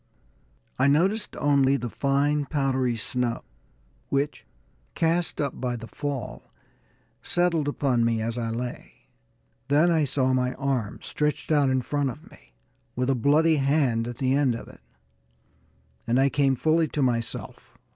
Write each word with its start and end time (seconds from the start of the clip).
I 0.79 0.87
noticed 0.87 1.35
only 1.35 1.77
the 1.77 1.87
fine, 1.87 2.45
powdery 2.47 2.95
snow 2.95 3.43
which, 4.09 4.47
cast 4.95 5.39
up 5.39 5.61
by 5.61 5.75
the 5.75 5.85
fall, 5.85 6.51
settled 7.21 7.67
upon 7.67 8.03
me 8.03 8.19
as 8.19 8.35
I 8.35 8.49
lay. 8.49 8.93
Then 9.67 9.91
I 9.91 10.05
saw 10.05 10.33
my 10.33 10.55
arm, 10.55 11.01
stretched 11.03 11.51
out 11.51 11.69
in 11.69 11.83
front 11.83 12.09
of 12.09 12.31
me, 12.31 12.55
with 12.95 13.11
a 13.11 13.13
bloody 13.15 13.57
hand 13.57 14.07
at 14.07 14.17
the 14.17 14.33
end 14.33 14.55
of 14.55 14.67
it, 14.67 14.81
and 16.07 16.19
I 16.19 16.29
came 16.29 16.55
fully 16.55 16.87
to 16.87 17.03
myself. 17.03 17.77